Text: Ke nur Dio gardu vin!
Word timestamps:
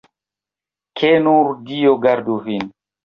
Ke 1.01 1.11
nur 1.27 1.51
Dio 1.69 1.93
gardu 2.07 2.39
vin! 2.49 2.67